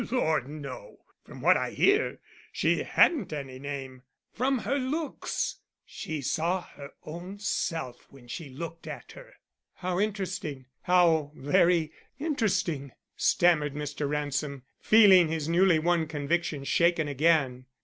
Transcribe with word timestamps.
"Lord, 0.11 0.49
no; 0.49 1.05
from 1.23 1.41
what 1.41 1.57
I 1.57 1.69
hear, 1.69 2.17
she 2.51 2.81
hadn't 2.81 3.31
any 3.31 3.59
name. 3.59 4.01
From 4.33 4.57
her 4.57 4.79
looks! 4.79 5.57
She 5.85 6.21
saw 6.21 6.61
her 6.63 6.93
own 7.03 7.37
self 7.37 8.07
when 8.11 8.27
she 8.27 8.49
looked 8.49 8.87
at 8.87 9.11
her." 9.11 9.35
"How 9.75 9.99
interesting, 9.99 10.65
how 10.81 11.33
very 11.35 11.91
interesting," 12.17 12.93
stammered 13.15 13.75
Mr. 13.75 14.09
Ransom, 14.09 14.63
feeling 14.79 15.27
his 15.27 15.47
newly 15.47 15.77
won 15.77 16.07
convictions 16.07 16.67
shaken 16.67 17.07
again. 17.07 17.67